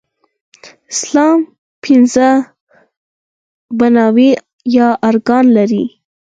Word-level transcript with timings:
اسلام 0.93 1.39
پنځه 1.83 2.27
بناوې 3.79 4.31
يا 4.77 4.87
ارکان 5.09 5.45
لري 5.57 5.85